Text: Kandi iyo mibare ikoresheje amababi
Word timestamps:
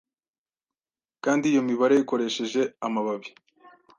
Kandi 1.23 1.43
iyo 1.51 1.61
mibare 1.69 1.95
ikoresheje 2.03 2.61
amababi 2.85 3.29